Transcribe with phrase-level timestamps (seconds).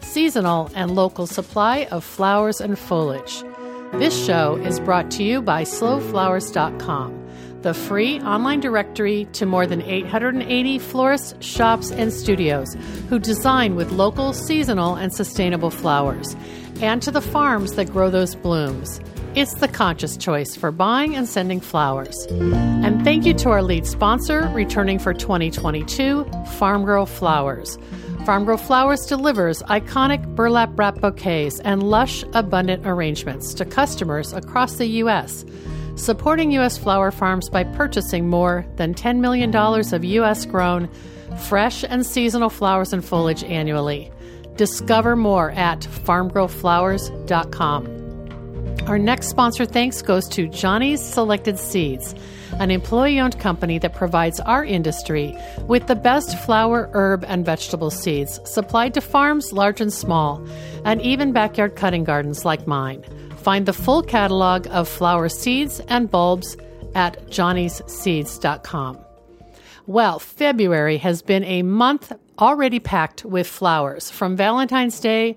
[0.00, 3.42] seasonal, and local supply of flowers and foliage.
[3.94, 7.28] This show is brought to you by slowflowers.com,
[7.62, 12.76] the free online directory to more than 880 florists, shops, and studios
[13.08, 16.36] who design with local, seasonal, and sustainable flowers,
[16.80, 19.00] and to the farms that grow those blooms.
[19.34, 22.26] It's the conscious choice for buying and sending flowers.
[22.30, 26.24] And thank you to our lead sponsor, returning for 2022,
[26.58, 27.78] Farm Girl Flowers.
[28.24, 34.76] Farm Girl Flowers delivers iconic burlap wrap bouquets and lush, abundant arrangements to customers across
[34.76, 35.44] the U.S.,
[35.96, 36.78] supporting U.S.
[36.78, 40.44] flower farms by purchasing more than $10 million of U.S.
[40.44, 40.90] grown,
[41.48, 44.12] fresh, and seasonal flowers and foliage annually.
[44.56, 47.99] Discover more at farmgirlflowers.com.
[48.86, 52.14] Our next sponsor thanks goes to Johnny's Selected Seeds,
[52.58, 55.36] an employee owned company that provides our industry
[55.66, 60.44] with the best flower, herb, and vegetable seeds supplied to farms large and small,
[60.84, 63.04] and even backyard cutting gardens like mine.
[63.36, 66.56] Find the full catalog of flower seeds and bulbs
[66.94, 68.98] at johnnysseeds.com.
[69.86, 75.36] Well, February has been a month already packed with flowers from Valentine's Day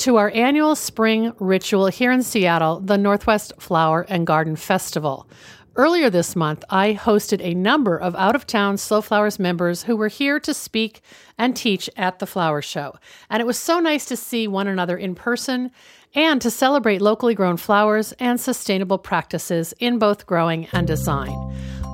[0.00, 5.28] to our annual spring ritual here in Seattle, the Northwest Flower and Garden Festival.
[5.76, 9.96] Earlier this month, I hosted a number of out of town Slow Flowers members who
[9.96, 11.02] were here to speak
[11.36, 12.94] and teach at the flower show.
[13.28, 15.70] And it was so nice to see one another in person
[16.14, 21.36] and to celebrate locally grown flowers and sustainable practices in both growing and design.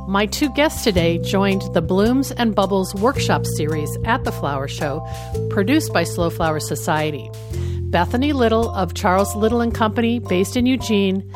[0.07, 5.05] My two guests today joined the Blooms and Bubbles workshop series at the flower show,
[5.51, 7.29] produced by Slow Flower Society.
[7.91, 11.29] Bethany Little of Charles Little and Company, based in Eugene,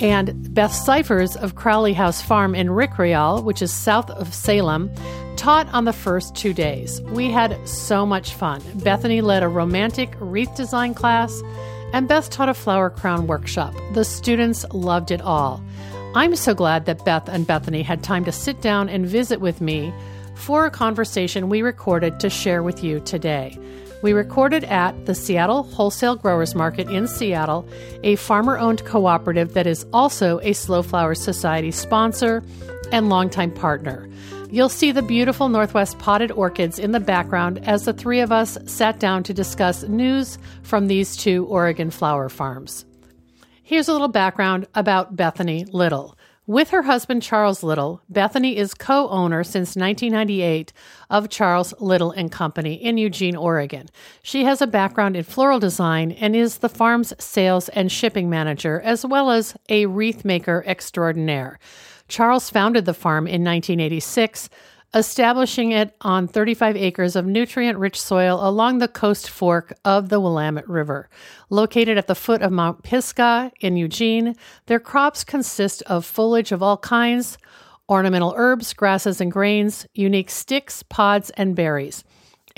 [0.00, 4.90] and Beth Syphers of Crowley House Farm in Rickreall, which is south of Salem,
[5.36, 7.00] taught on the first two days.
[7.02, 8.62] We had so much fun.
[8.76, 11.42] Bethany led a romantic wreath design class,
[11.92, 13.74] and Beth taught a flower crown workshop.
[13.92, 15.62] The students loved it all.
[16.14, 19.60] I'm so glad that Beth and Bethany had time to sit down and visit with
[19.60, 19.92] me
[20.34, 23.58] for a conversation we recorded to share with you today.
[24.02, 27.66] We recorded at the Seattle Wholesale Growers Market in Seattle,
[28.02, 32.44] a farmer owned cooperative that is also a Slow Flowers Society sponsor
[32.92, 34.08] and longtime partner.
[34.50, 38.58] You'll see the beautiful Northwest potted orchids in the background as the three of us
[38.66, 42.84] sat down to discuss news from these two Oregon flower farms.
[43.62, 46.15] Here's a little background about Bethany Little.
[46.48, 50.72] With her husband Charles Little, Bethany is co-owner since 1998
[51.10, 53.88] of Charles Little and Company in Eugene, Oregon.
[54.22, 58.80] She has a background in floral design and is the farm's sales and shipping manager
[58.80, 61.58] as well as a wreath maker extraordinaire.
[62.06, 64.48] Charles founded the farm in 1986
[64.94, 70.20] establishing it on 35 acres of nutrient rich soil along the coast fork of the
[70.20, 71.08] Willamette River.
[71.50, 74.34] Located at the foot of Mount Pisgah in Eugene,
[74.66, 77.36] their crops consist of foliage of all kinds,
[77.88, 82.04] ornamental herbs, grasses, and grains, unique sticks, pods, and berries.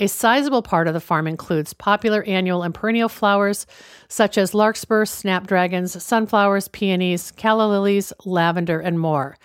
[0.01, 3.67] A sizable part of the farm includes popular annual and perennial flowers
[4.07, 9.37] such as larkspur, snapdragons, sunflowers, peonies, calla lilies, lavender, and more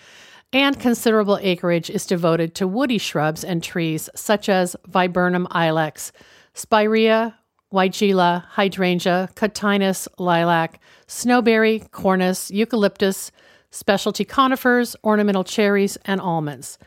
[0.55, 6.13] and considerable acreage is devoted to woody shrubs and trees such as Viburnum ilex,
[6.53, 7.37] Spirea,
[7.73, 10.79] Weigela, Hydrangea, Cotinus, lilac,
[11.09, 13.33] snowberry, cornus, eucalyptus,
[13.69, 16.77] specialty conifers, ornamental cherries, and almonds.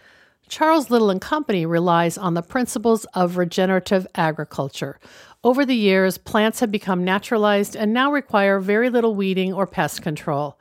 [0.48, 4.98] Charles Little and Company relies on the principles of regenerative agriculture.
[5.44, 10.00] Over the years, plants have become naturalized and now require very little weeding or pest
[10.00, 10.58] control.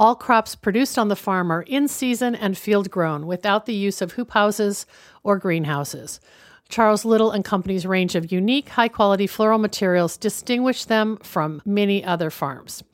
[0.00, 4.00] All crops produced on the farm are in season and field grown without the use
[4.00, 4.86] of hoop houses
[5.24, 6.20] or greenhouses.
[6.68, 12.04] Charles Little and Company's range of unique, high quality floral materials distinguish them from many
[12.04, 12.84] other farms.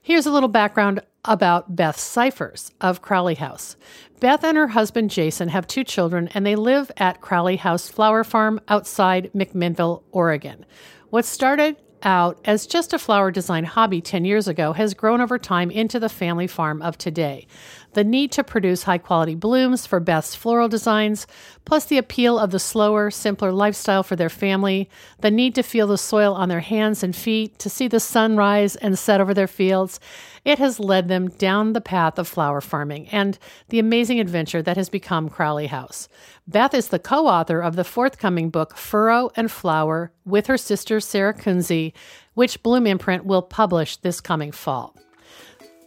[0.00, 3.76] Here's a little background about Beth Syphers of Crowley House.
[4.20, 8.24] Beth and her husband Jason have two children and they live at Crowley House Flower
[8.24, 10.64] Farm outside McMinnville, Oregon.
[11.10, 15.38] What started out as just a flower design hobby 10 years ago has grown over
[15.38, 17.46] time into the family farm of today.
[17.94, 21.26] the need to produce high quality blooms for Beth's floral designs,
[21.64, 24.88] plus the appeal of the slower, simpler lifestyle for their family,
[25.20, 28.36] the need to feel the soil on their hands and feet, to see the sun
[28.36, 29.98] rise and set over their fields,
[30.44, 33.38] it has led them down the path of flower farming and
[33.68, 36.08] the amazing adventure that has become Crowley House.
[36.46, 41.00] Beth is the co author of the forthcoming book, Furrow and Flower, with her sister
[41.00, 41.92] Sarah Kunze,
[42.34, 44.94] which Bloom Imprint will publish this coming fall.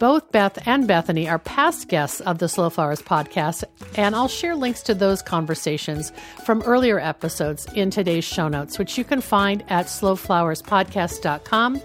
[0.02, 3.62] Both Beth and Bethany are past guests of the Slow Flowers podcast,
[3.94, 6.10] and I'll share links to those conversations
[6.44, 11.80] from earlier episodes in today's show notes, which you can find at slowflowerspodcast.com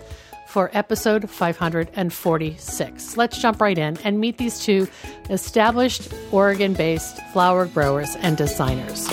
[0.48, 3.18] for episode 546.
[3.18, 4.88] Let's jump right in and meet these two
[5.30, 9.08] established Oregon based flower growers and designers.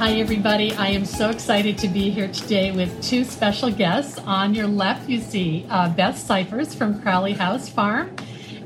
[0.00, 0.72] Hi, everybody.
[0.76, 4.18] I am so excited to be here today with two special guests.
[4.20, 8.16] On your left, you see uh, Beth Syphers from Crowley House Farm.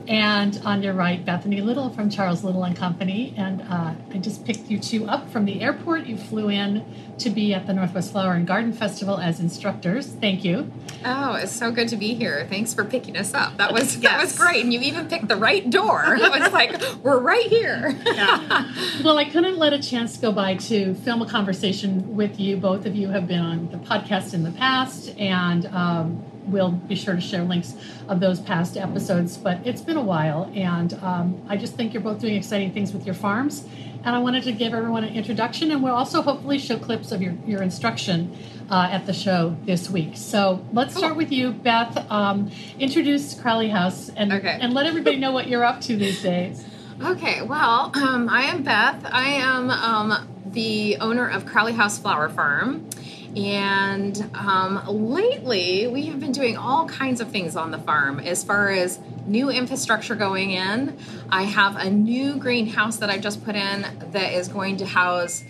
[0.06, 3.32] And on your right, Bethany Little from Charles Little and Company.
[3.36, 6.06] And uh, I just picked you two up from the airport.
[6.06, 6.84] You flew in
[7.18, 10.06] to be at the Northwest Flower and Garden Festival as instructors.
[10.06, 10.70] Thank you.
[11.04, 12.46] Oh, it's so good to be here.
[12.48, 13.56] Thanks for picking us up.
[13.56, 14.12] That was yes.
[14.12, 14.62] that was great.
[14.64, 16.16] And you even picked the right door.
[16.24, 17.94] It was like, we're right here.
[18.06, 18.72] Yeah.
[19.04, 22.56] well, I couldn't let a chance go by to film a conversation with you.
[22.56, 26.94] Both of you have been on the podcast in the past and um, we'll be
[26.94, 27.74] sure to share links
[28.08, 29.36] of those past episodes.
[29.36, 32.92] But it's been a while, and um, I just think you're both doing exciting things
[32.92, 33.66] with your farms.
[34.04, 37.22] And I wanted to give everyone an introduction, and we'll also hopefully show clips of
[37.22, 38.36] your, your instruction
[38.70, 40.12] uh, at the show this week.
[40.14, 41.00] So let's cool.
[41.00, 42.10] start with you, Beth.
[42.10, 44.58] Um, introduce Crowley House and, okay.
[44.60, 46.64] and let everybody know what you're up to these days.
[47.02, 49.06] Okay, well, um, I am Beth.
[49.10, 52.88] I am um, the owner of Crowley House Flower Farm.
[53.36, 58.44] And um, lately, we have been doing all kinds of things on the farm as
[58.44, 60.96] far as new infrastructure going in.
[61.30, 65.42] I have a new greenhouse that I just put in that is going to house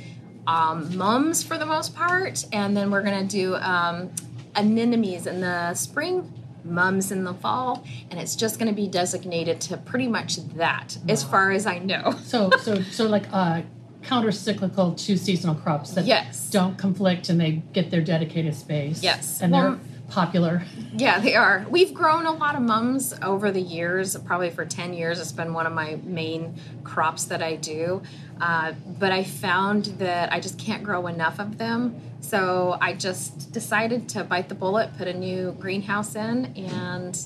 [0.46, 4.10] um, mums for the most part, and then we're going to do um,
[4.54, 6.32] anemones in the spring,
[6.64, 10.96] mums in the fall, and it's just going to be designated to pretty much that,
[11.08, 12.18] as far as I know.
[12.24, 13.62] so, so, so like uh,
[14.04, 16.50] counter cyclical to seasonal crops that yes.
[16.50, 19.02] don't conflict and they get their dedicated space.
[19.02, 19.40] Yes.
[19.40, 20.62] And well, they're popular.
[20.92, 21.66] Yeah, they are.
[21.68, 24.16] We've grown a lot of mums over the years.
[24.18, 26.54] Probably for 10 years, it's been one of my main
[26.84, 28.02] crops that I do.
[28.40, 32.00] Uh, but I found that I just can't grow enough of them.
[32.20, 37.18] So I just decided to bite the bullet, put a new greenhouse in, and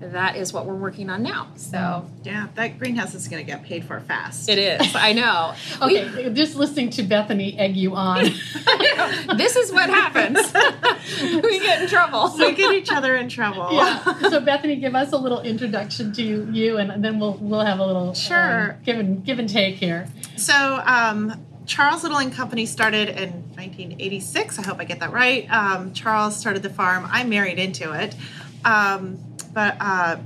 [0.00, 1.48] that is what we're working on now.
[1.56, 4.48] So yeah, that greenhouse is going to get paid for fast.
[4.48, 4.80] It is.
[4.94, 5.54] I know.
[5.82, 8.24] okay, we, just listening to Bethany egg you on.
[9.36, 10.38] this is what happens.
[11.42, 12.34] we get in trouble.
[12.38, 13.68] We get each other in trouble.
[13.72, 14.30] Yeah.
[14.30, 17.86] So Bethany, give us a little introduction to you, and then we'll we'll have a
[17.86, 20.08] little sure um, give and give and take here.
[20.36, 20.82] So.
[20.84, 24.58] Um, Charles Little and Company started in 1986.
[24.58, 25.48] I hope I get that right.
[25.52, 27.06] Um, Charles started the farm.
[27.08, 28.16] I married into it.
[28.64, 29.20] Um,
[29.52, 30.16] but uh,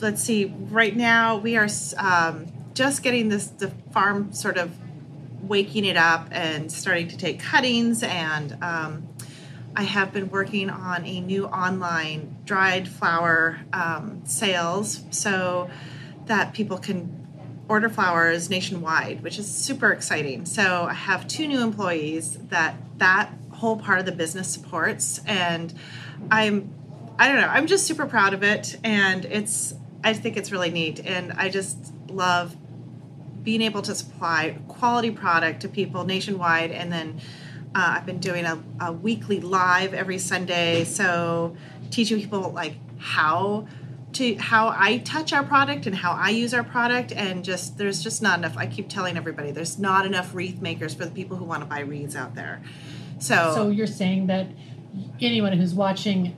[0.00, 0.46] let's see.
[0.46, 4.70] Right now, we are um, just getting this the farm sort of
[5.42, 8.02] waking it up and starting to take cuttings.
[8.02, 9.08] And um,
[9.76, 15.70] I have been working on a new online dried flower um, sales so
[16.26, 17.20] that people can
[17.68, 20.44] order flowers nationwide, which is super exciting.
[20.44, 25.72] So I have two new employees that that whole part of the business supports, and
[26.30, 26.72] I'm
[27.18, 27.48] I don't know.
[27.48, 29.74] I'm just super proud of it, and it's.
[30.02, 31.78] I think it's really neat, and I just
[32.10, 32.56] love
[33.42, 37.20] being able to supply quality product to people nationwide, and then
[37.74, 41.56] uh, I've been doing a, a weekly live every Sunday, so
[41.90, 43.66] teaching people like how
[44.14, 48.02] to how I touch our product and how I use our product, and just there's
[48.02, 48.56] just not enough.
[48.56, 51.66] I keep telling everybody there's not enough wreath makers for the people who want to
[51.66, 52.62] buy wreaths out there.
[53.18, 54.48] So, so you're saying that
[55.20, 56.36] anyone who's watching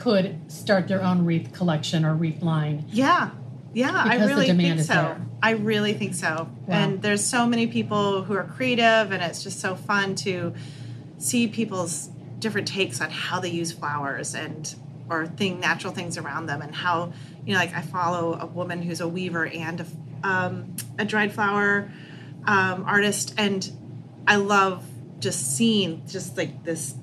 [0.00, 2.86] could start their own wreath collection or wreath line.
[2.88, 3.30] Yeah.
[3.72, 4.94] Yeah, I really think so.
[4.94, 5.20] There.
[5.42, 6.48] I really think so.
[6.66, 6.74] Wow.
[6.74, 10.54] And there's so many people who are creative and it's just so fun to
[11.18, 12.08] see people's
[12.40, 14.74] different takes on how they use flowers and
[15.08, 17.12] or thing natural things around them and how
[17.44, 19.86] you know like I follow a woman who's a weaver and a,
[20.28, 21.92] um, a dried flower
[22.46, 23.70] um, artist and
[24.26, 24.84] I love
[25.20, 26.94] just seeing just like this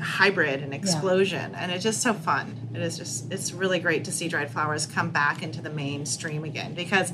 [0.00, 1.62] hybrid and explosion yeah.
[1.62, 2.68] and it's just so fun.
[2.74, 6.44] It is just it's really great to see dried flowers come back into the mainstream
[6.44, 7.12] again because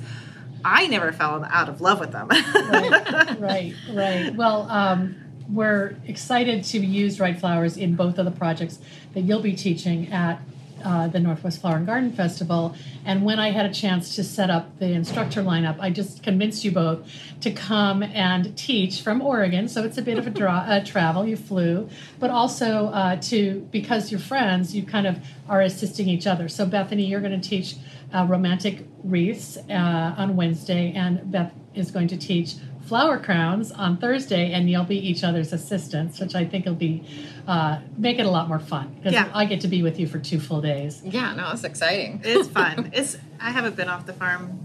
[0.65, 2.29] i never fell out of love with them.
[2.29, 4.35] Right right right.
[4.35, 5.17] Well um,
[5.51, 8.79] we're excited to use dried flowers in both of the projects
[9.15, 10.41] that you'll be teaching at
[10.85, 12.75] uh, the Northwest Flower and Garden Festival.
[13.05, 16.65] And when I had a chance to set up the instructor lineup, I just convinced
[16.65, 19.69] you both to come and teach from Oregon.
[19.69, 21.27] So it's a bit of a, draw, a travel.
[21.27, 25.19] You flew, but also uh, to because you're friends, you kind of
[25.49, 26.49] are assisting each other.
[26.49, 27.77] So Bethany, you're going to teach
[28.15, 32.55] uh, romantic wreaths uh, on Wednesday, and Beth is going to teach
[32.87, 37.05] flower crowns on Thursday, and you'll be each other's assistants, which I think will be
[37.47, 39.31] uh, make it a lot more fun because Yeah.
[39.35, 41.03] I get to be with you for two full days.
[41.05, 42.21] Yeah, no, it's exciting.
[42.25, 42.91] It's fun.
[42.95, 44.59] it's I haven't been off the farm.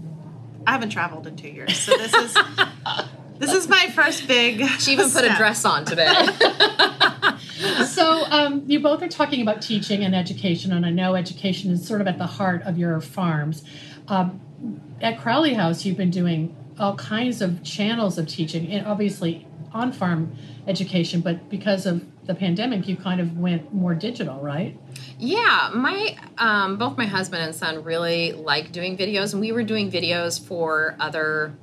[0.66, 2.36] I haven't traveled in two years, so this is
[3.38, 4.66] this is my first big.
[4.80, 6.12] She even put a dress on today.
[7.86, 11.86] so um, you both are talking about teaching and education, and I know education is
[11.86, 13.64] sort of at the heart of your farms.
[14.08, 14.40] Um,
[15.00, 19.92] at Crowley House, you've been doing all kinds of channels of teaching, and obviously on
[19.92, 24.78] farm education, but because of the pandemic, you kind of went more digital, right?
[25.18, 29.64] Yeah, my um, both my husband and son really like doing videos, and we were
[29.64, 31.54] doing videos for other,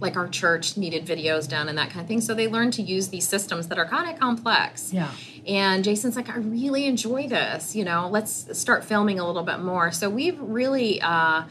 [0.00, 2.20] like our church needed videos done and that kind of thing.
[2.20, 4.92] So they learned to use these systems that are kind of complex.
[4.92, 5.10] Yeah.
[5.46, 7.76] And Jason's like, I really enjoy this.
[7.76, 9.92] You know, let's start filming a little bit more.
[9.92, 11.00] So we've really.
[11.00, 11.44] Uh,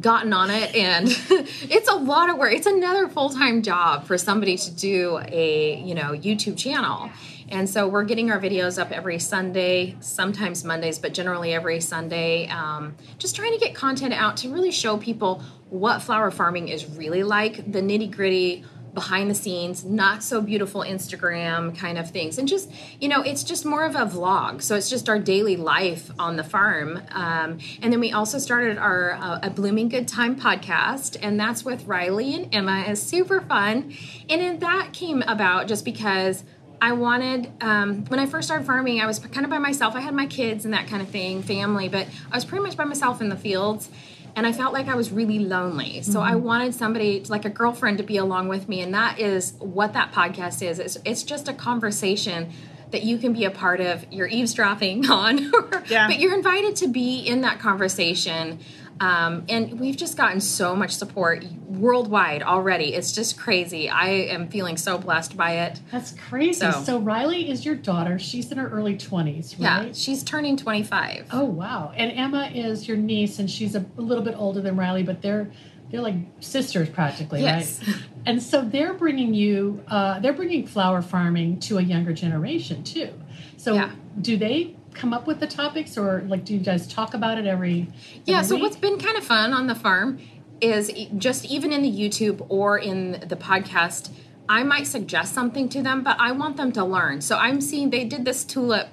[0.00, 1.06] gotten on it and
[1.70, 2.52] it's a lot of work.
[2.52, 7.10] It's another full-time job for somebody to do a you know youtube channel.
[7.48, 12.48] And so we're getting our videos up every sunday sometimes mondays but generally every sunday
[12.48, 16.86] um, just trying to get content out to really show people what flower farming is
[16.86, 18.64] really like the nitty-gritty
[18.96, 22.38] behind the scenes, not so beautiful Instagram kind of things.
[22.38, 24.62] And just, you know, it's just more of a vlog.
[24.62, 27.02] So it's just our daily life on the farm.
[27.12, 31.62] Um, and then we also started our uh, A Blooming Good Time podcast, and that's
[31.62, 32.84] with Riley and Emma.
[32.86, 33.92] It's super fun.
[34.30, 36.42] And then that came about just because.
[36.78, 39.94] I wanted, um, when I first started farming, I was kind of by myself.
[39.94, 42.76] I had my kids and that kind of thing, family, but I was pretty much
[42.76, 43.88] by myself in the fields
[44.36, 46.02] and I felt like I was really lonely.
[46.02, 46.44] So I mm-hmm.
[46.44, 50.12] wanted somebody, like a girlfriend, to be along with me, and that is what that
[50.12, 50.78] podcast is.
[50.78, 52.50] It's, it's just a conversation
[52.90, 54.04] that you can be a part of.
[54.12, 55.50] You're eavesdropping on,
[55.88, 56.06] Yeah.
[56.06, 58.60] but you're invited to be in that conversation.
[59.00, 62.94] Um, and we've just gotten so much support worldwide already.
[62.94, 63.90] It's just crazy.
[63.90, 65.80] I am feeling so blessed by it.
[65.92, 66.60] That's crazy.
[66.60, 68.18] So, So- Riley is your daughter.
[68.18, 71.26] She's in her early 20s, Yeah, she's turning 25.
[71.32, 71.92] Oh, wow.
[71.94, 75.20] And Emma is your niece, and she's a, a little bit older than Riley, but
[75.22, 75.50] they're
[75.88, 77.80] they're like sisters practically, Yes.
[77.86, 77.96] right?
[78.26, 83.10] And so they're bringing you, uh, they're bringing flower farming to a younger generation too.
[83.56, 83.90] So Yeah.
[84.20, 87.46] do they come up with the topics, or like do you guys talk about it
[87.46, 87.88] every?
[88.24, 88.62] Yeah, so week?
[88.64, 90.18] what's been kind of fun on the farm
[90.60, 94.10] is just even in the YouTube or in the podcast,
[94.48, 97.20] I might suggest something to them, but I want them to learn.
[97.20, 98.88] So I'm seeing they did this tulip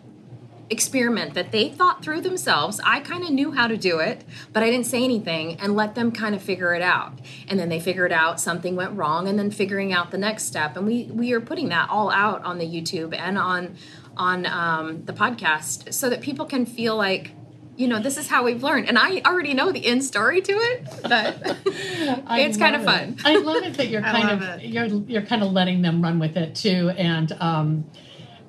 [0.69, 2.81] experiment that they thought through themselves.
[2.83, 5.93] I kind of knew how to do it, but I didn't say anything and let
[5.95, 7.19] them kind of figure it out.
[7.47, 10.75] And then they figured out something went wrong and then figuring out the next step.
[10.75, 13.75] And we we are putting that all out on the YouTube and on
[14.17, 17.31] on um, the podcast so that people can feel like
[17.75, 20.51] you know this is how we've learned and i already know the end story to
[20.51, 23.25] it but it's kind of fun it.
[23.25, 24.65] I love it that you're kind of it.
[24.65, 27.85] you're you're kind of letting them run with it too, and um,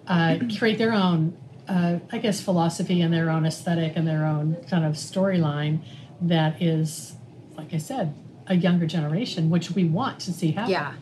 [0.07, 1.37] uh, create their own,
[1.69, 5.81] uh, I guess, philosophy and their own aesthetic and their own kind of storyline
[6.21, 7.15] that is,
[7.57, 8.15] like I said,
[8.47, 10.71] a younger generation, which we want to see happen.
[10.71, 10.93] yeah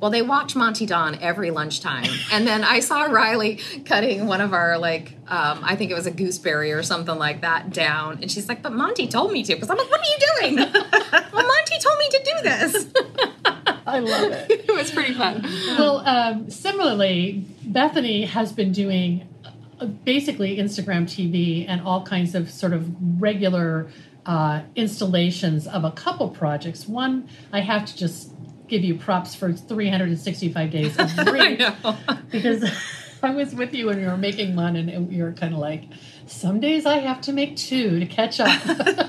[0.00, 2.10] well they watch monty don every lunchtime.
[2.32, 6.06] And then i saw riley cutting one of our like um, i think it was
[6.06, 8.18] a gooseberry or something like that down.
[8.22, 9.54] And she's like but monty told me to.
[9.54, 10.72] Because i'm like what are you doing?
[11.32, 12.88] Well monty told me to do this.
[13.88, 14.50] I love it.
[14.68, 15.42] it was pretty fun.
[15.78, 19.26] Well, um, similarly, Bethany has been doing
[19.80, 22.90] uh, basically Instagram TV and all kinds of sort of
[23.20, 23.88] regular
[24.26, 26.86] uh, installations of a couple projects.
[26.86, 28.32] One, I have to just
[28.68, 31.96] give you props for 365 days of know
[32.30, 32.64] because
[33.22, 35.84] I was with you when we were making one, and you were kind of like,
[36.26, 38.52] some days I have to make two to catch up.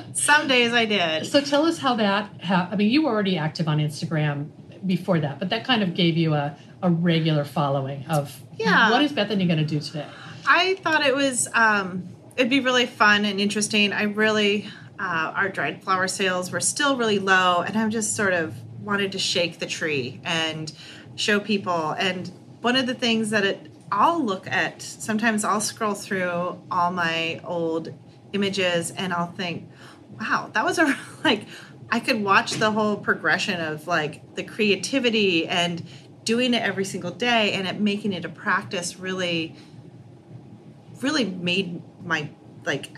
[0.15, 1.25] Some days I did.
[1.27, 2.41] so tell us how that.
[2.41, 4.49] How, I mean, you were already active on Instagram
[4.85, 8.89] before that, but that kind of gave you a, a regular following of Yeah.
[8.89, 10.07] what is Bethany going to do today?
[10.47, 13.93] I thought it was um, it'd be really fun and interesting.
[13.93, 18.33] I really uh, our dried flower sales were still really low, and I'm just sort
[18.33, 20.71] of wanted to shake the tree and
[21.15, 21.91] show people.
[21.91, 22.31] And
[22.61, 27.41] one of the things that it I'll look at sometimes I'll scroll through all my
[27.43, 27.93] old
[28.33, 29.67] images and I'll think,
[30.19, 31.47] wow, that was a like
[31.91, 35.83] I could watch the whole progression of like the creativity and
[36.23, 39.55] doing it every single day and it making it a practice really
[41.01, 42.29] really made my
[42.65, 42.89] like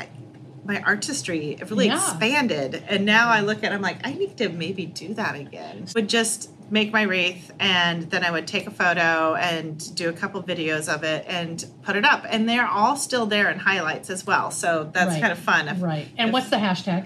[0.72, 1.96] my artistry it really Yeah.
[1.96, 5.36] expanded and now i look at it, i'm like i need to maybe do that
[5.36, 10.08] again would just make my wreath and then i would take a photo and do
[10.08, 13.60] a couple videos of it and put it up and they're all still there in
[13.60, 15.22] highlights as well so that's Right.
[15.22, 16.08] kind of fun If- Right.
[16.18, 17.06] And if- what's the hashtag?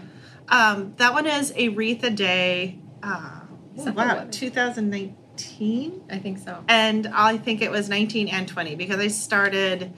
[0.50, 3.40] um, that one is a wreath a day uh,
[3.76, 6.64] the wow 2019 I think so.
[6.68, 9.92] and I think it was 19 and 20 because I started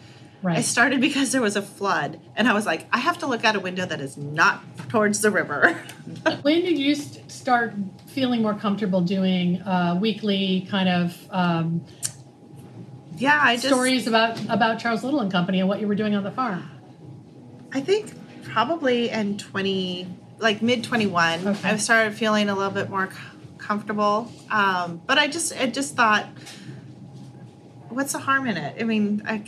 [0.44, 3.44] I started because there was a flood and I was like I have to look
[3.44, 5.74] out a window that is not towards the river.
[6.42, 7.74] when did you start
[8.08, 11.86] feeling more comfortable doing uh, weekly kind of um,
[13.18, 16.16] yeah, I just stories about about Charles Little and Company and what you were doing
[16.16, 16.70] on the farm?
[17.74, 18.14] I think
[18.44, 20.08] probably in 20
[20.40, 21.70] like mid 21 Okay.
[21.70, 23.10] I started feeling a little bit more
[23.58, 24.32] comfortable.
[24.50, 26.28] Um, but I just I just thought
[27.90, 28.82] what's the harm in it?
[28.82, 29.44] I mean, I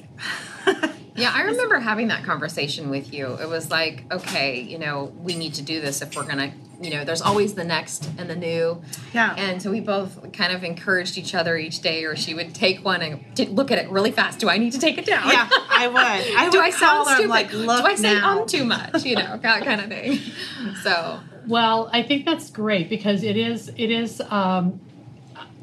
[1.15, 3.33] Yeah, I remember having that conversation with you.
[3.41, 6.91] It was like, okay, you know, we need to do this if we're gonna, you
[6.91, 8.81] know, there's always the next and the new.
[9.11, 9.35] yeah.
[9.35, 12.85] And so we both kind of encouraged each other each day, or she would take
[12.85, 14.39] one and t- look at it really fast.
[14.39, 15.27] Do I need to take it down?
[15.27, 15.97] yeah, I would.
[15.97, 17.29] I would Do I call sound her, stupid?
[17.29, 18.39] like, look Do I say now.
[18.41, 19.03] um too much?
[19.03, 20.19] You know, that kind of thing.
[20.83, 24.21] So Well, I think that's great because it is it is.
[24.21, 24.79] Um,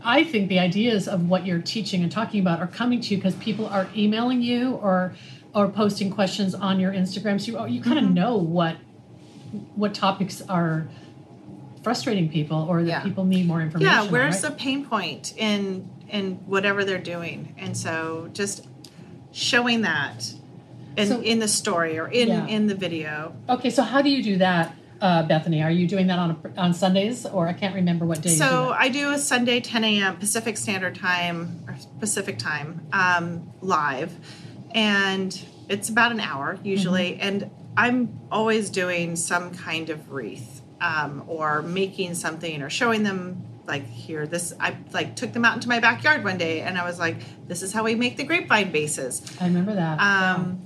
[0.06, 3.16] I think the ideas of what you're teaching and talking about are coming to you
[3.18, 5.14] because people are emailing you or
[5.52, 7.40] or posting questions on your Instagram.
[7.40, 8.14] So you, you kind of Mm-hmm.
[8.14, 8.76] know what
[9.74, 10.86] what topics are
[11.82, 13.00] frustrating people or that Yeah.
[13.02, 13.92] people need more information.
[13.92, 14.50] yeah where's right?
[14.52, 18.66] the pain point in in whatever they're doing and so just
[19.32, 20.32] showing that
[20.96, 22.46] in So- in the story or in Yeah.
[22.46, 25.62] in the video Okay, so how do you do that, uh, Bethany?
[25.62, 28.30] Are you doing that on a, on Sundays, or I can't remember what day?
[28.30, 28.80] you do so that.
[28.80, 34.12] i do a sunday 10 a.m pacific standard time or pacific time um, live
[34.74, 37.20] and it's about an hour usually Mm-hmm.
[37.28, 43.42] and i'm always doing some kind of wreath um, or making something or showing them
[43.66, 46.84] like here this i like took them out into my backyard one day and i
[46.84, 47.16] was like
[47.48, 49.98] this is how we make the grapevine bases I remember that.
[50.00, 50.62] um,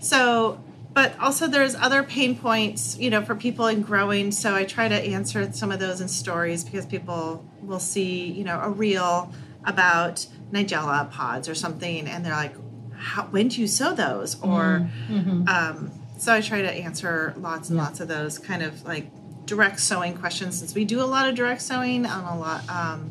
[0.00, 0.62] so,
[0.94, 4.30] but also there's other pain points, you know, for people in growing.
[4.30, 8.44] So I try to answer some of those in stories because people will see, you
[8.44, 9.32] know, a reel
[9.64, 12.54] about Nigella pods or something, and they're like,
[12.96, 15.46] How, "When do you sow those?" Or, Mhm.
[15.48, 17.84] um, so I try to answer lots and Yeah.
[17.84, 19.10] lots of those kind of like
[19.46, 23.10] direct sowing questions since we do a lot of direct sowing on a lot, um,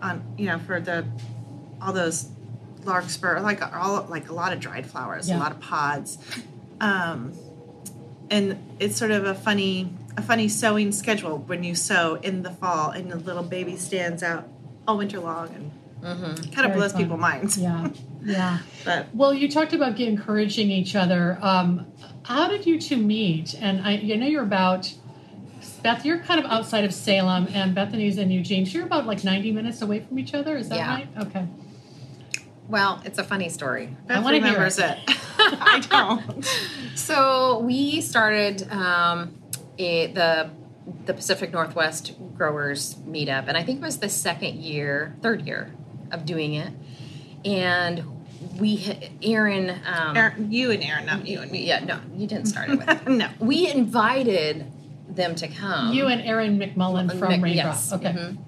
[0.00, 1.04] on you know, for the
[1.82, 2.28] all those
[2.84, 5.38] larkspur, like all like a lot of dried flowers, Yeah.
[5.38, 6.18] a lot of pods,
[6.80, 7.32] um,
[8.30, 12.50] and it's sort of a funny a funny sowing schedule when you sow in the
[12.50, 14.48] fall and the little baby stands out
[14.86, 15.70] all winter long and
[16.02, 17.02] kind of Very blows fun.
[17.02, 17.56] people's minds.
[17.58, 17.88] yeah,
[18.24, 18.58] yeah.
[18.84, 21.38] But Well, you talked about encouraging each other.
[21.40, 21.86] Um,
[22.24, 23.54] how did you two meet?
[23.60, 24.92] And I, you know, you're about
[25.82, 26.04] Beth.
[26.04, 28.66] You're kind of outside of Salem, and Bethany's in Eugene.
[28.66, 30.56] So you're about like 90 minutes away from each other.
[30.56, 30.94] Is that Yeah.
[30.94, 31.08] right?
[31.20, 31.46] Okay.
[32.68, 33.96] Well, it's a funny story.
[34.06, 34.78] Beth wanna hear it.
[34.78, 34.98] it.
[35.38, 36.46] I don't.
[36.94, 39.32] So we started um,
[39.78, 40.50] it, the
[41.06, 45.72] the Pacific Northwest Growers Meetup, and I think it was the second year, third year
[46.10, 46.72] of doing it.
[47.44, 48.04] And
[48.58, 51.64] we, Erin, um, Erin, you and Erin, not you and me.
[51.66, 53.06] yeah, no, you didn't start it with.
[53.08, 53.28] no.
[53.38, 54.66] we invited
[55.08, 55.92] them to come.
[55.94, 57.54] you and Erin McMullen from Mc- Raindrop.
[57.54, 58.12] yes, Okay.
[58.12, 58.38] mhm.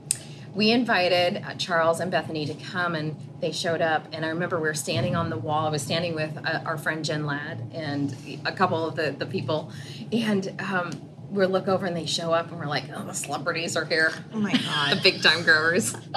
[0.54, 4.06] We invited uh, Charles and Bethany to come, and they showed up.
[4.12, 5.66] And I remember we were standing on the wall.
[5.66, 9.26] I was standing with uh, our friend Jen Ladd and a couple of the, the
[9.26, 9.70] people,
[10.12, 10.90] and um,
[11.30, 14.12] we look over and they show up, and we're like, "Oh, the celebrities are here."
[14.34, 15.94] Oh my god, the big time growers.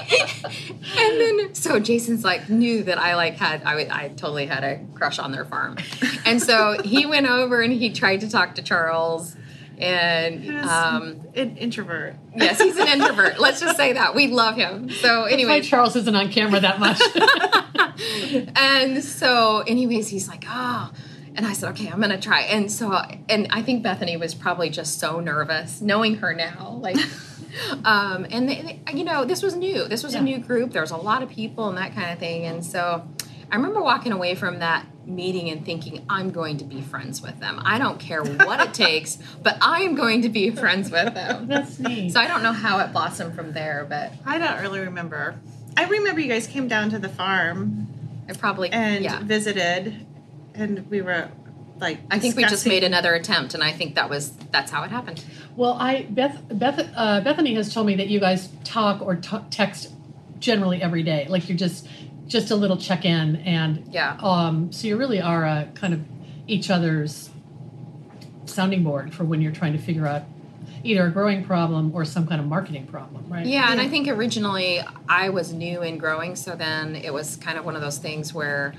[0.00, 4.64] and then so Jason's like knew that I like had I would- I totally had
[4.64, 5.76] a crush on their farm,
[6.24, 9.36] and so he went over and he tried to talk to Charles,
[9.78, 12.16] and um, an introvert.
[12.34, 13.38] yes, he's an introvert.
[13.38, 14.88] Let's just say that we love him.
[14.90, 17.00] So Anyway, anyway, Charles isn't on camera that much.
[18.56, 20.90] and so anyways, he's like, oh.
[21.34, 22.42] And I said, okay, I'm gonna try.
[22.42, 22.94] And so,
[23.28, 26.96] and I think Bethany was probably just so nervous, knowing her now, like,
[27.84, 29.86] um, and they, they- you know, this was new.
[29.86, 30.20] This was Yeah.
[30.20, 30.72] a new group.
[30.72, 32.44] There was a lot of people and that kind of thing.
[32.46, 33.06] And so,
[33.50, 37.38] I remember walking away from that meeting and thinking, I'm going to be friends with
[37.38, 37.60] them.
[37.64, 41.46] I don't care what it takes, but I am going to be friends with them.
[41.46, 42.12] That's neat.
[42.12, 45.36] So I don't know how it blossomed from there, but I don't really remember.
[45.76, 47.86] I remember you guys came down to the farm
[48.28, 49.20] I probably and yeah.
[49.20, 50.06] visited,
[50.54, 51.28] and we were
[51.78, 52.00] like.
[52.10, 54.90] I think we just made another attempt, and I think that was that's how it
[54.90, 55.24] happened.
[55.54, 59.38] Well, I Beth, Beth uh, Bethany has told me that you guys talk or t-
[59.50, 59.92] text
[60.38, 61.26] generally every day.
[61.28, 61.86] Like you're just
[62.26, 64.16] just a little check in, and Yeah.
[64.20, 66.00] Um, so you really are a kind of
[66.46, 67.30] each other's
[68.46, 70.22] sounding board for when you're trying to figure out
[70.82, 73.46] either a growing problem or some kind of marketing problem, right?
[73.46, 77.58] Yeah, and I think originally I was new in growing, so then it was kind
[77.58, 78.74] of one of those things where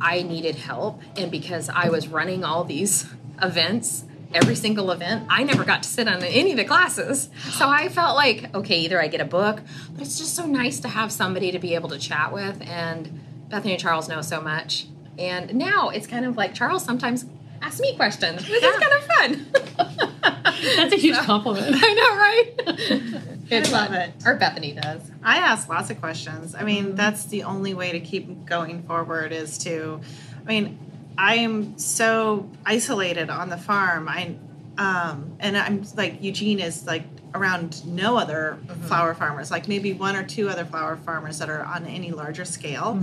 [0.00, 3.06] I needed help, and because I was running all these
[3.42, 7.28] events, every single event, I never got to sit on any of the classes.
[7.50, 9.60] So I felt like, okay, either I get a book,
[9.92, 13.20] but it's just so nice to have somebody to be able to chat with, and
[13.48, 14.86] Bethany and Charles know so much.
[15.18, 17.26] And now it's kind of like Charles sometimes
[17.60, 18.46] asks me questions.
[18.46, 20.12] This is kind of fun.
[20.76, 21.76] That's a huge compliment.
[21.78, 23.22] I know, right?
[23.50, 23.96] It's love fun.
[23.96, 24.14] it.
[24.24, 25.02] Or Bethany does.
[25.22, 26.54] I ask lots of questions.
[26.54, 26.96] I mean, mm-hmm.
[26.96, 30.00] that's the only way to keep going forward is to,
[30.46, 30.78] I mean,
[31.18, 34.08] I am so isolated on the farm.
[34.08, 34.34] I,
[34.78, 40.16] um, and I'm like Eugene is like around no other flower farmers, like maybe one
[40.16, 43.00] or two other flower farmers that are on any larger scale.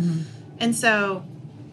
[0.60, 1.24] And so,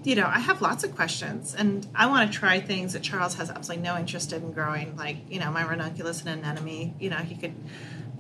[0.05, 3.35] you know, I have lots of questions and I want to try things that Charles
[3.35, 7.17] has absolutely no interest in growing, like, you know, my ranunculus and anemone, you know,
[7.17, 7.55] he could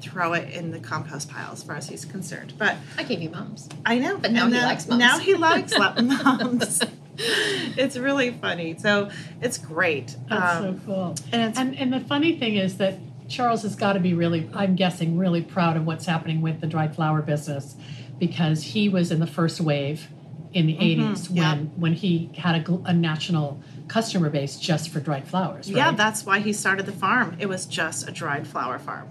[0.01, 2.55] throw it in the compost pile as far as he's concerned.
[2.59, 3.69] But I gave you mums.
[3.85, 4.19] I know.
[4.19, 4.99] But now and he likes mums.
[4.99, 6.83] Now he likes mums.
[7.77, 8.77] it's really funny.
[8.79, 10.17] So it's great.
[10.29, 11.15] That's Um, so cool.
[11.33, 12.99] and it's- and and the funny thing is that
[13.29, 16.67] Charles has got to be really, I'm guessing, really proud of what's happening with the
[16.67, 17.75] dried flower business
[18.21, 20.09] because he was in the first wave
[20.55, 21.55] in the 80s yeah.
[21.55, 25.69] when when he had a, a national customer base just for dried flowers.
[25.69, 25.77] Right?
[25.77, 27.37] Yeah, that's why he started the farm.
[27.39, 29.09] It was just a dried flower farm.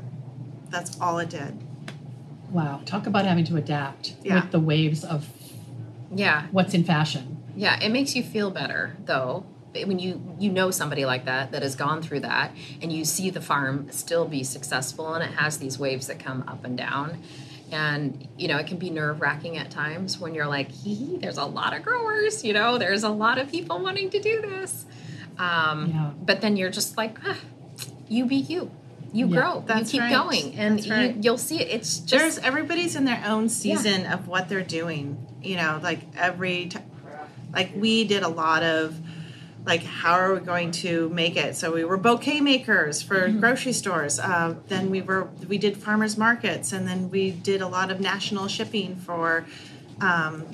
[0.70, 1.62] That's all it did.
[2.52, 2.82] wow.
[2.86, 4.36] Talk about having to adapt Yeah.
[4.42, 5.28] with the waves of
[6.14, 7.35] Yeah, what's in fashion.
[7.56, 7.80] Yeah.
[7.82, 11.76] It makes you feel better though when you you know somebody like that that has
[11.76, 15.78] gone through that, and you see the farm still be successful, and it has these
[15.78, 17.22] waves that come up and down.
[17.72, 21.38] And you know it can be nerve wracking at times when you're like, hee, there's
[21.38, 24.86] a lot of growers, you know, there's a lot of people wanting to do this.
[25.38, 26.12] Um, Yeah.
[26.24, 27.38] But then you're just like, ah,
[28.08, 28.72] you be you,
[29.12, 29.36] you Yeah.
[29.42, 30.12] grow, you keep right.
[30.14, 31.16] going, and right.
[31.16, 31.68] you, you'll see it.
[31.70, 35.18] It's just There's everybody's in their own season of what they're doing.
[35.42, 36.80] You know, like every, t-
[37.56, 39.00] like we did a lot of,
[39.66, 41.56] like how are we going to make it?
[41.56, 44.20] So we were bouquet makers for grocery stores.
[44.20, 48.00] Uh, then we were we did farmers markets, and then we did a lot of
[48.00, 49.46] national shipping for,
[50.02, 50.46] um,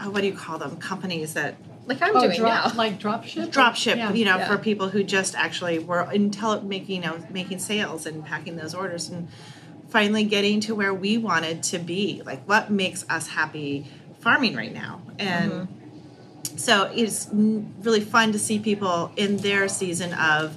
[0.00, 0.76] oh, what do you call them?
[0.76, 1.54] Companies that
[1.86, 2.78] like I'm oh, doing drop, now.
[2.78, 3.50] like drop ship?
[3.50, 4.12] drop ship Yeah.
[4.12, 4.48] you know Yeah.
[4.48, 8.74] for people who just actually were intel making you know making sales and packing those
[8.74, 9.28] orders and
[9.88, 13.86] finally getting to where we wanted to be like what makes us happy
[14.20, 15.66] farming right now and
[16.56, 20.56] so it's really fun to see people in their season of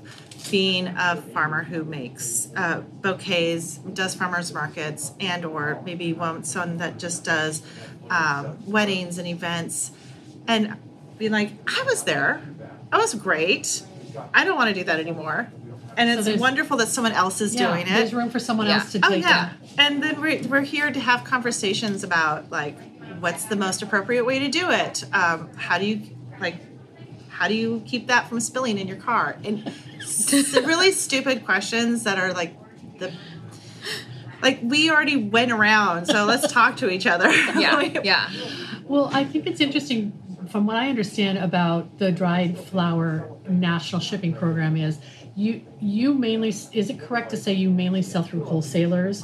[0.51, 6.77] being a farmer who makes uh, bouquets, does farmers markets, and or maybe one someone
[6.77, 7.61] that just does
[8.09, 9.91] um, weddings and events,
[10.47, 10.75] and
[11.17, 12.41] being like, I was there,
[12.91, 13.81] that was great.
[14.33, 15.51] I don't want to do that anymore,
[15.97, 17.93] and it's there's- wonderful that someone else is Yeah, doing it.
[17.93, 18.75] There's room for someone Yeah.
[18.81, 19.53] else to Oh yeah, that.
[19.79, 22.77] and then we're we're here to have conversations about like
[23.19, 25.03] what's the most appropriate way to do it.
[25.13, 26.55] Um, how do you like
[27.29, 29.37] how do you keep that from spilling in your car?
[29.43, 32.55] And s- really stupid questions that are like
[32.97, 33.11] the
[34.41, 37.29] like we already went around, so let's talk to each other.
[37.57, 38.29] yeah, yeah.
[38.83, 40.13] Well, I think it's interesting
[40.49, 44.99] from what I understand about the dried flower national shipping program is
[45.35, 49.23] you you mainly is it correct to say you mainly sell through wholesalers,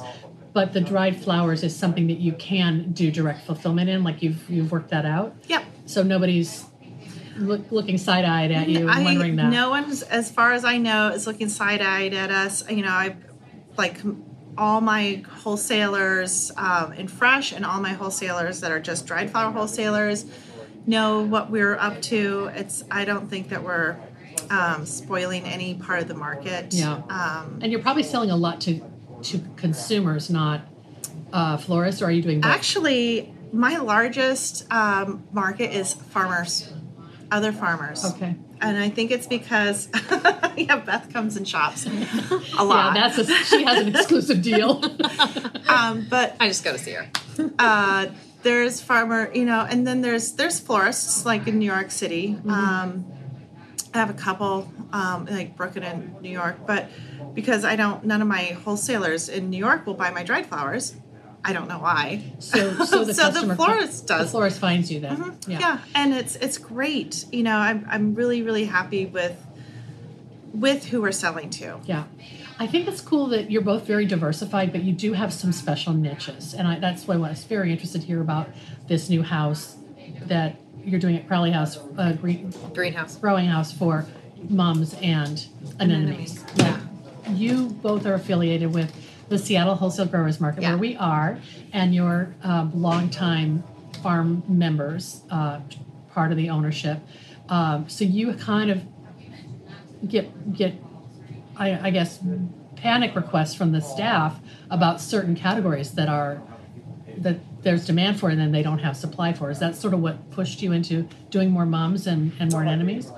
[0.53, 4.49] but the dried flowers is something that you can do direct fulfillment in, like you've
[4.49, 5.35] you've worked that out.
[5.47, 5.63] Yep.
[5.85, 6.65] So nobody's
[7.37, 9.51] look, looking side eyed at you and I, wondering that.
[9.51, 12.69] No one's, as far as I know, is looking side eyed at us.
[12.69, 13.15] You know, I
[13.77, 13.99] like
[14.57, 19.51] all my wholesalers um, in fresh and all my wholesalers that are just dried flower
[19.51, 20.25] wholesalers
[20.85, 22.49] know what we're up to.
[22.53, 23.97] It's I don't think that we're
[24.49, 26.73] um, spoiling any part of the market.
[26.73, 27.01] Yeah.
[27.09, 28.81] Um, And you're probably selling a lot to
[29.23, 30.61] to consumers, not
[31.33, 32.01] uh, florists.
[32.01, 32.51] Or are you doing both?
[32.51, 36.71] actually, my largest um, market is farmers,
[37.31, 38.05] other farmers.
[38.05, 38.35] okay.
[38.63, 39.89] And I think it's because
[40.55, 41.89] yeah, Beth comes and shops a
[42.63, 42.95] lot.
[42.95, 44.83] Yeah, that's a, she has an exclusive deal.
[45.67, 47.09] um, but I just go to see her.
[47.57, 48.07] uh,
[48.43, 52.37] there's farmer, you know, and then there's there's florists like in New York City.
[52.47, 53.05] Um,
[53.93, 56.89] I have a couple um, like Brooklyn and New York, but
[57.33, 60.95] because I don't, none of my wholesalers in New York will buy my dried flowers.
[61.43, 62.23] I don't know why.
[62.39, 64.31] So, so the So the florist The does.
[64.31, 65.37] florist finds you then.
[65.47, 65.79] yeah.
[65.95, 67.25] and it's it's great.
[67.31, 69.35] You know, I'm I'm really really happy with
[70.53, 71.79] with who we're selling to.
[71.85, 72.03] Yeah.
[72.59, 75.93] I think it's cool that you're both very diversified, but you do have some special
[75.93, 78.49] niches, and I, that's why I was very interested to hear about
[78.87, 79.77] this new house
[80.27, 83.17] that you're doing at Crowley House, uh, green, Greenhouse.
[83.17, 84.05] growing house for
[84.49, 85.45] mums and
[85.79, 86.43] anemones.
[86.55, 86.79] Yeah.
[87.33, 88.93] You both are affiliated with
[89.29, 90.69] the Seattle Wholesale Growers Market, Yeah.
[90.69, 91.37] where we are,
[91.71, 93.63] and you're um, longtime
[94.03, 95.59] farm members, uh,
[96.13, 96.99] part of the ownership.
[97.47, 98.81] Um, so you kind of
[100.07, 100.73] get get,
[101.55, 102.19] I, I guess,
[102.75, 104.39] panic requests from the staff
[104.69, 106.41] about certain categories that are
[107.17, 109.51] that there's demand for and then they don't have supply for.
[109.51, 113.11] Is that sort of what pushed you into doing more mums and, and more enemies?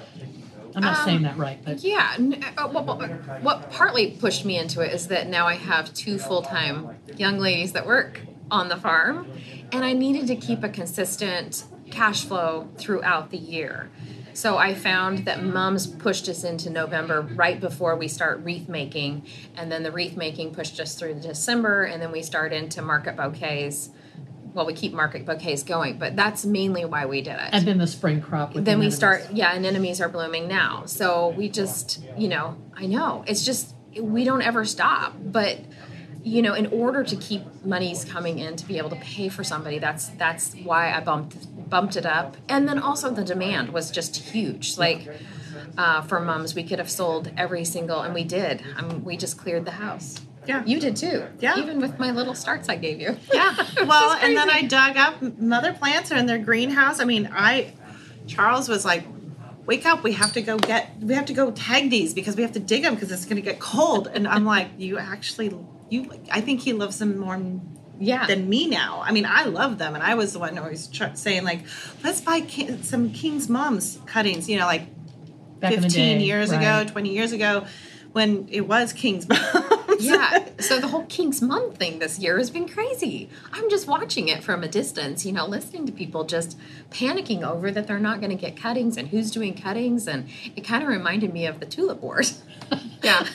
[0.76, 2.16] I'm not Um, saying that right, but Yeah,
[2.58, 6.18] uh, what, what, what partly pushed me into it is that now I have two
[6.18, 9.28] full time young ladies that work on the farm,
[9.72, 13.92] and I needed to keep a consistent cash flow throughout the year.
[14.34, 19.26] So I found that mums pushed us into November right before we start wreath making,
[19.56, 23.16] and then the wreath making pushed us through December, and then we start into market
[23.16, 23.90] bouquets.
[24.54, 27.80] Well, we keep market bouquets going, but that's mainly why we did it and then
[27.80, 28.54] the spring crop.
[28.54, 32.86] Then the we start yeah anemones are blooming now so we just you know i
[32.86, 35.60] know it's just we don't ever stop but
[36.24, 39.44] you know in order to keep monies coming in to be able to pay for
[39.44, 41.36] somebody that's that's why i bumped
[41.70, 45.08] bumped it up and then also the demand was just huge like
[45.78, 49.18] uh, for mums we could have sold every single and we did I mean, we
[49.18, 50.64] just cleared the house Yeah.
[50.66, 51.58] you did too Yeah.
[51.58, 53.56] even with my little starts i gave you Yeah.
[53.86, 57.00] Well, and then I dug up mother plants are in their greenhouse.
[57.00, 57.74] I mean, I
[58.28, 59.04] Charles was like,
[59.66, 60.04] "Wake up!
[60.04, 60.92] We have to go get.
[61.02, 63.36] We have to go tag these because we have to dig them because it's going
[63.36, 65.50] to get cold." And I'm like, "You actually,
[65.94, 66.12] you?
[66.32, 67.40] I think he loves them more."
[68.00, 69.02] yeah Than me now.
[69.06, 71.62] I mean, I love them, and I was the one always tr- saying like,
[72.04, 74.88] "Let's buy ki- some King's Mums cuttings." You know, like
[75.60, 76.84] Back 15 day, years right.
[76.84, 77.66] ago, 20 years ago,
[78.12, 80.04] when it was King's Mums.
[80.04, 80.44] yeah.
[80.60, 83.30] So the whole King's Mum thing this year has been crazy.
[83.54, 86.58] I'm just watching it from a distance, you know, listening to people just
[86.90, 90.62] panicking over that they're not going to get cuttings and who's doing cuttings, and it
[90.66, 92.42] kind of reminded me of the tulip wars.
[93.04, 93.26] yeah.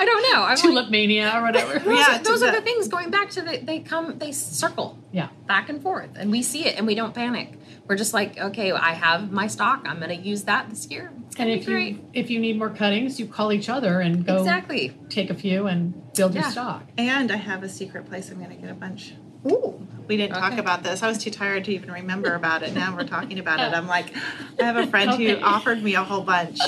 [0.00, 0.42] I don't know.
[0.42, 1.78] I'm tulip like, mania or whatever.
[1.78, 4.32] those, Yeah, are, those are the- the things going back to the they come they
[4.32, 5.28] circle yeah.
[5.46, 7.54] back and forth and we see it and we don't panic.
[7.86, 9.82] We're just like, okay, I have my stock.
[9.84, 11.10] I'm going to use that this year.
[11.26, 11.92] It's And going to if be great.
[11.96, 14.96] you if you need more cuttings, you call each other and go Exactly.
[15.08, 16.84] take a few and build your stock.
[16.96, 19.14] And I have a secret place I'm going to get a bunch.
[19.50, 19.86] Ooh.
[20.06, 21.02] We didn't talk about this.
[21.02, 22.74] I was too tired to even remember about it.
[22.74, 23.74] Now we're talking about it.
[23.76, 24.14] I'm like,
[24.60, 25.36] I have a friend Okay.
[25.38, 26.58] who offered me a whole bunch.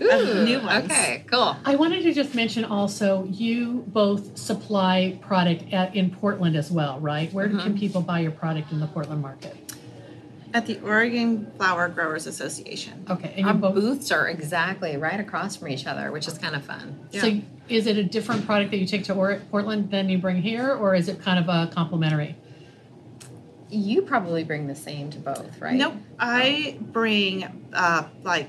[0.00, 0.44] Ooh.
[0.44, 0.84] new ones.
[0.86, 1.56] Okay, cool.
[1.64, 6.98] I wanted to just mention also you both supply product at, in Portland as well,
[7.00, 7.32] right?
[7.32, 7.58] Where Mm-hmm.
[7.60, 9.56] can people buy your product in the Portland market?
[10.52, 13.04] At the Oregon Flower Growers Association.
[13.08, 13.74] Okay, and Our both.
[13.74, 16.98] booths are exactly right across from each other, which is kind of fun.
[17.12, 17.20] Yeah.
[17.22, 20.42] So is it a different product that you take to or- Portland than you bring
[20.42, 22.34] here, or is it kind of a complementary?
[23.72, 25.76] You probably bring the same to both, right?
[25.76, 25.94] Nope.
[26.18, 28.48] I bring uh, like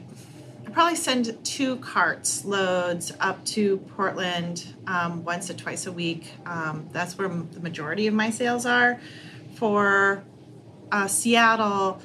[0.74, 6.32] Probably send two carts loads up to Portland um, once or twice a week.
[6.46, 9.00] Um, that's where the majority of my sales are.
[9.56, 10.24] For
[10.92, 12.02] uh, Seattle,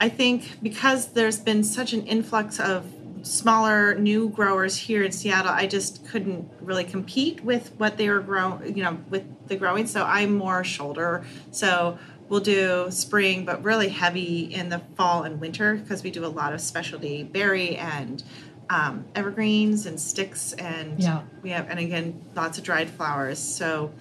[0.00, 2.84] I think because there's been such an influx of
[3.22, 8.20] smaller new growers here in Seattle, I just couldn't really compete with what they were
[8.20, 9.86] growing, you know, with the growing.
[9.86, 11.24] So I'm more shoulder.
[11.50, 16.24] So we'll do spring, but really heavy in the fall and winter because we do
[16.24, 18.22] a lot of specialty berry and
[18.70, 21.22] um, evergreens and sticks and Yeah.
[21.42, 23.38] we have and again lots of dried flowers.
[23.38, 23.92] So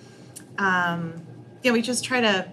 [0.57, 1.25] um,
[1.63, 2.51] yeah, we just try to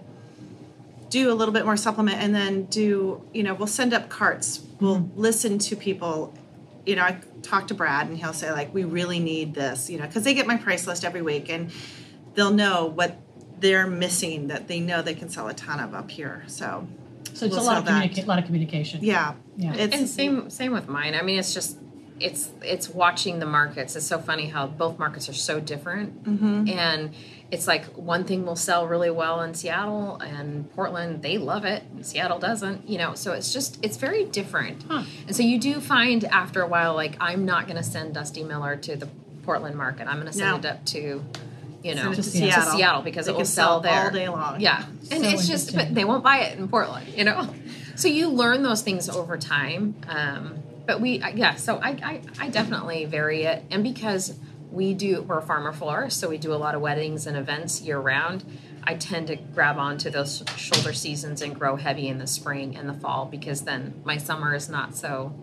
[1.09, 4.61] do a little bit more supplement and then do you know we'll send up carts
[4.79, 6.33] we'll listen to people
[6.85, 9.99] you know i talk to brad and he'll say like we really need this you
[9.99, 11.69] know because they get my price list every week and
[12.35, 13.17] they'll know what
[13.61, 16.87] they're missing that they know they can sell a ton of up here so
[17.33, 18.99] So it's We'll a lot of communica- lot of communication.
[19.03, 19.73] yeah Yeah.
[19.75, 21.13] it's And same same with mine.
[21.15, 21.77] I mean, it's just
[22.19, 23.95] it's it's watching the markets.
[23.95, 26.69] It's so funny how both markets are so different, Mm-hmm.
[26.69, 27.09] and
[27.49, 31.23] it's like one thing will sell really well in Seattle and Portland.
[31.23, 32.87] They love it, and Seattle doesn't.
[32.87, 34.83] You know, so it's just it's very different.
[34.87, 35.03] Huh.
[35.27, 38.43] And so you do find after a while, like I'm not going to send Dusty
[38.43, 39.07] Miller to the
[39.43, 40.05] Portland market.
[40.07, 40.57] I'm going to send No.
[40.69, 41.23] it up to.
[41.83, 42.73] You know, Send it to to Seattle.
[42.77, 44.61] Seattle because They it will can sell sell there all day long.
[44.61, 47.53] Yeah, and So it's just, but they won't buy it in Portland, you know.
[47.95, 49.95] So you learn those things over time.
[50.07, 51.55] Um, but we, yeah.
[51.55, 54.33] So I, I, I definitely vary it, and because
[54.71, 57.81] we do, we're a farmer florist, so we do a lot of weddings and events
[57.81, 58.43] year round.
[58.83, 62.87] I tend to grab onto those shoulder seasons and grow heavy in the spring and
[62.89, 65.33] the fall because then my summer is not so,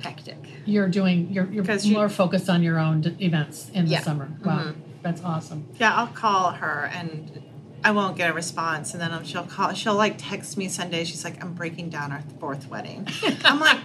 [0.00, 0.36] hectic.
[0.64, 1.32] You're doing.
[1.32, 3.98] You're you're 'Cause you- more focused on your own d- events in Yeah.
[3.98, 4.28] the summer.
[4.44, 4.74] Wow, Mhm.
[5.02, 5.68] That's awesome.
[5.78, 7.42] Yeah, I'll call her and
[7.84, 9.72] I won't get a response, and then she'll call.
[9.72, 11.04] She'll like text me Sunday.
[11.04, 13.06] She's like, "I'm breaking down our fourth wedding."
[13.44, 13.78] I'm like,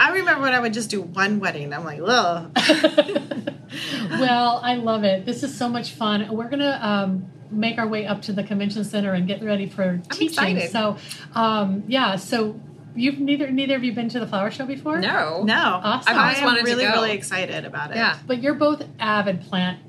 [0.00, 1.72] I remember when I would just do one wedding.
[1.74, 2.50] I'm like, ugh.
[4.12, 5.26] well, I love it.
[5.26, 6.26] This is so much fun.
[6.34, 10.00] We're gonna um, make our way up to the convention center and get ready for
[10.10, 10.28] teaching.
[10.28, 10.70] excited.
[10.70, 10.96] So,
[11.34, 12.16] um, yeah.
[12.16, 12.58] So
[12.96, 14.98] you've neither neither of you been to the flower show before?
[14.98, 15.42] No.
[15.42, 16.08] No, Awesome.
[16.08, 16.92] I've always I am wanted to really, go.
[16.92, 17.96] really excited about it.
[17.96, 18.18] Yeah.
[18.26, 19.80] But you're both avid plant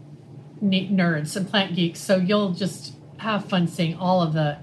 [0.62, 4.58] nerds and plant geeks, so you'll just have fun seeing all of the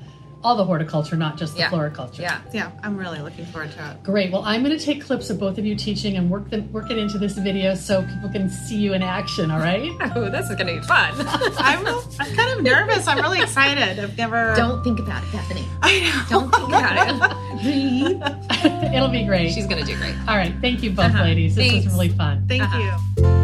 [0.44, 1.70] all the horticulture, not just the Yeah.
[1.70, 2.20] floriculture.
[2.22, 2.38] Yeah.
[2.52, 4.02] yeah, I'm really looking forward to it.
[4.04, 4.30] Great.
[4.30, 6.90] Well, I'm going to take clips of both of you teaching and work them work
[6.90, 9.50] it into this video so people can see you in action.
[9.50, 9.90] All right.
[10.16, 11.12] Oh, this is going to be fun.
[11.59, 13.09] I'm, I'm kind of nervous.
[13.09, 13.98] I'm really excited.
[13.98, 14.54] I've never.
[14.57, 15.64] Don't think about it, Bethany.
[15.83, 16.24] I know.
[16.28, 18.94] Don't think about it.
[18.94, 19.50] It'll be great.
[19.52, 20.14] She's going to do great.
[20.28, 20.54] all right.
[20.61, 21.22] Thank you both, Uh-huh.
[21.24, 21.54] ladies.
[21.57, 21.85] This Thanks.
[21.87, 22.44] was really fun.
[22.46, 22.98] Thank Uh-huh.
[23.18, 23.43] you.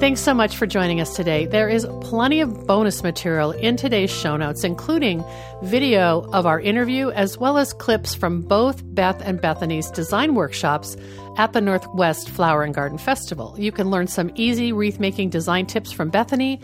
[0.00, 1.46] Thanks so much for joining us today.
[1.46, 5.24] There is plenty of bonus material in today's show notes, including
[5.64, 10.96] video of our interview, as well as clips from both Beth and Bethany's design workshops
[11.36, 13.56] at the Northwest Flower and Garden Festival.
[13.58, 16.60] You can learn some easy wreath making design tips from Bethany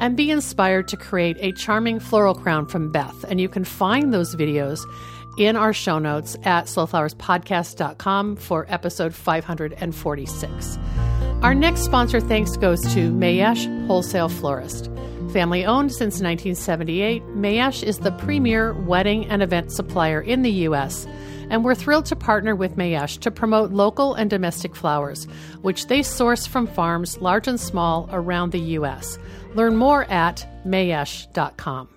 [0.00, 3.22] and be inspired to create a charming floral crown from Beth.
[3.28, 4.80] And you can find those videos
[5.38, 10.78] in our show notes at slowflowerspodcast.com for episode 546.
[11.42, 14.90] Our next sponsor thanks goes to Mayesh Wholesale Florist.
[15.32, 21.06] Family owned since 1978, Mayesh is the premier wedding and event supplier in the U.S.,
[21.50, 25.24] and we're thrilled to partner with Mayesh to promote local and domestic flowers,
[25.62, 29.18] which they source from farms large and small around the U.S.
[29.54, 31.88] Learn more at mayesh.com.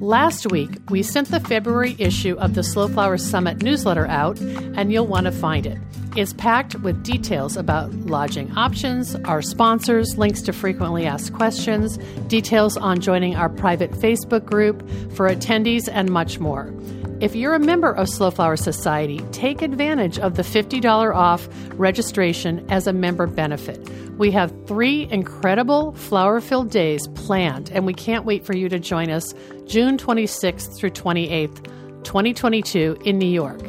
[0.00, 4.92] Last week, we sent the February issue of the Slow Flowers Summit newsletter out, and
[4.92, 5.78] you'll want to find it.
[6.16, 12.76] It's packed with details about lodging options, our sponsors, links to frequently asked questions, details
[12.76, 14.80] on joining our private Facebook group
[15.12, 16.72] for attendees, and much more.
[17.20, 22.64] If you're a member of Slow Flower Society, take advantage of the $50 off registration
[22.70, 23.78] as a member benefit.
[24.16, 28.78] We have three incredible flower filled days planned, and we can't wait for you to
[28.78, 29.34] join us
[29.66, 31.62] June 26th through 28th,
[32.04, 33.60] 2022, in New York.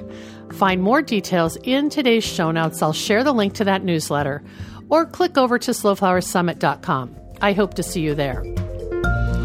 [0.54, 2.82] Find more details in today's show notes.
[2.82, 4.42] I'll share the link to that newsletter,
[4.88, 7.18] or click over to slowflowersummit.com.
[7.42, 8.46] I hope to see you there.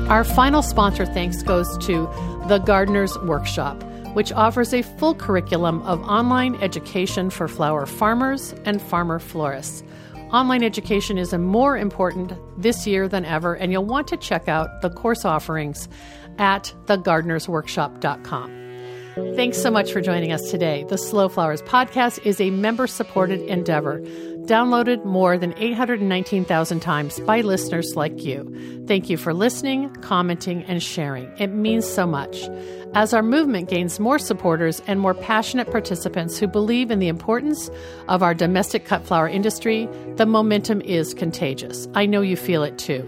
[0.08, 2.08] Our final sponsor thanks goes to
[2.46, 3.82] The Gardener's Workshop,
[4.16, 9.84] which offers a full curriculum of online education for flower farmers and farmer florists.
[10.32, 14.80] Online education is more important this year than ever, and you'll want to check out
[14.80, 15.86] the course offerings
[16.38, 18.56] at thegardenersworkshop.com.
[19.34, 20.86] Thanks so much for joining us today.
[20.88, 24.02] The Slow Flowers podcast is a member supported endeavor,
[24.46, 28.84] downloaded more than 819,000 times by listeners like you.
[28.86, 31.30] Thank you for listening, commenting, and sharing.
[31.38, 32.48] It means so much.
[32.94, 37.68] As our movement gains more supporters and more passionate participants who believe in the importance
[38.08, 41.88] of our domestic cut flower industry, the momentum is contagious.
[41.94, 43.04] I know you feel it too.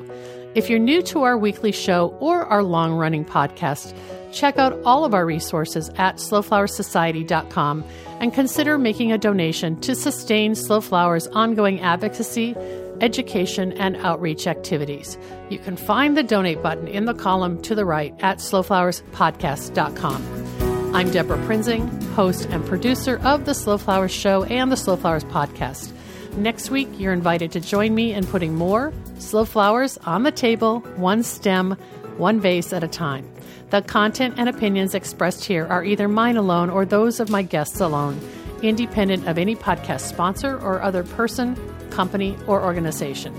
[0.55, 3.97] If you're new to our weekly show or our long running podcast,
[4.33, 7.85] check out all of our resources at slowflowersociety.com
[8.21, 12.55] and consider making a donation to sustain Slow Flowers' ongoing advocacy,
[13.01, 15.19] education, and outreach activities.
[15.51, 20.95] You can find the donate button in the column to the right at slowflowerspodcast.com.
[20.95, 25.25] I'm Debra Prinzing, host and producer of The Slow Flowers Show and The Slow Flowers
[25.25, 25.93] Podcast.
[26.37, 30.81] Next week, you're invited to join me in putting more slow flowers on the table,
[30.97, 31.73] one stem,
[32.17, 33.29] one vase at a time.
[33.71, 37.81] The content and opinions expressed here are either mine alone or those of my guests
[37.81, 38.21] alone,
[38.63, 41.57] independent of any podcast sponsor or other person,
[41.91, 43.35] company, or organization.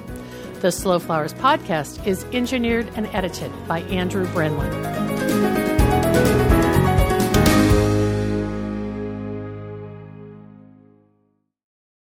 [0.61, 6.48] The Slow Flowers podcast is engineered and edited by Andrew Brenlin.